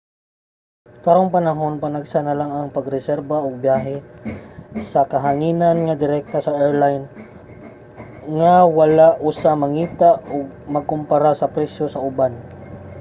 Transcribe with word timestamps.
karong 1.03 1.29
panahon 1.37 1.75
panagsa 1.83 2.19
na 2.23 2.37
lang 2.39 2.51
ang 2.53 2.69
pag-reserba 2.77 3.37
og 3.45 3.61
biyahe 3.65 3.95
sa 4.91 5.01
kahanginan 5.11 5.77
nga 5.85 5.99
direkta 6.01 6.37
sa 6.43 6.57
airline 6.65 7.03
nga 8.39 8.55
wala 8.77 9.07
usa 9.29 9.51
mangita 9.63 10.09
ug 10.35 10.43
magkumpara 10.75 11.31
sa 11.37 11.51
presyo 11.55 11.85
sa 11.89 12.03
uban 12.09 12.33